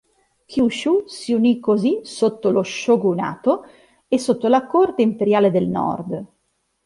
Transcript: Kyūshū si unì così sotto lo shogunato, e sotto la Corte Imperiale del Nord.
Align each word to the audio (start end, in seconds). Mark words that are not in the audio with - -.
Kyūshū 0.51 1.01
si 1.09 1.31
unì 1.33 1.59
così 1.59 1.99
sotto 2.01 2.49
lo 2.49 2.63
shogunato, 2.63 3.67
e 4.07 4.17
sotto 4.17 4.47
la 4.47 4.65
Corte 4.65 5.03
Imperiale 5.03 5.51
del 5.51 5.67
Nord. 5.67 6.25